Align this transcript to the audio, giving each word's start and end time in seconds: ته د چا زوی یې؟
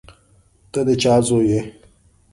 ته 0.71 0.79
د 0.87 0.89
چا 1.01 1.13
زوی 1.27 1.45
یې؟ 1.51 1.59